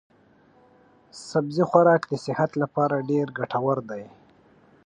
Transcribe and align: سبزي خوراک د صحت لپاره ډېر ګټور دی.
سبزي 1.29 1.63
خوراک 1.69 2.01
د 2.07 2.13
صحت 2.25 2.51
لپاره 2.61 3.05
ډېر 3.09 3.27
ګټور 3.39 3.77
دی. 3.89 4.03